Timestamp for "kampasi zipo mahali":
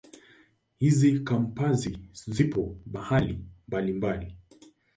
1.19-3.39